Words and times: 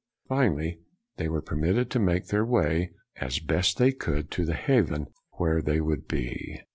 Finally, 0.27 0.79
they 1.17 1.27
were 1.27 1.43
permitted 1.43 1.91
to 1.91 1.99
make 1.99 2.25
their 2.25 2.43
way, 2.43 2.89
as 3.17 3.37
best 3.37 3.77
they 3.77 3.91
could, 3.91 4.31
to 4.31 4.45
the 4.45 4.55
haven 4.55 5.05
where 5.33 5.61
they 5.61 5.79
would 5.79 6.07
be. 6.07 6.59